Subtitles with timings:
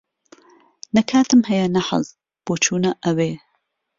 [0.95, 2.07] نە کاتم ھەیە نە حەز،
[2.45, 3.31] بۆ چوونە ئەوێ.